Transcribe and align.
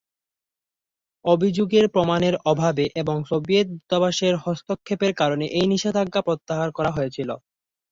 অভিযোগের 1.25 1.85
প্রমাণের 1.87 2.35
অভাবে 2.45 2.85
এবং 3.01 3.15
সোভিয়েত 3.29 3.67
দূতাবাসের 3.71 4.33
হস্তক্ষেপের 4.43 5.11
কারণে 5.15 5.45
এই 5.57 5.65
নিষেধাজ্ঞা 5.71 6.21
প্রত্যাহার 6.27 6.69
করা 6.77 6.91
হয়েছিল। 6.91 7.29